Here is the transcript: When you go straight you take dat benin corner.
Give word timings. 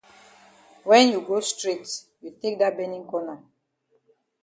When 0.83 1.09
you 1.09 1.21
go 1.21 1.39
straight 1.49 1.87
you 2.21 2.31
take 2.41 2.57
dat 2.61 2.73
benin 2.77 3.05
corner. 3.11 3.37